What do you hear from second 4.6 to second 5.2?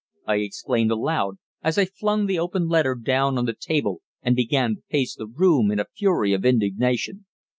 to pace